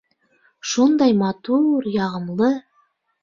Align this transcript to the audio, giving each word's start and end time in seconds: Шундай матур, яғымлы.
Шундай 0.69 1.13
матур, 1.19 1.89
яғымлы. 1.97 2.51